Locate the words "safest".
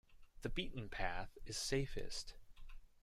1.57-2.33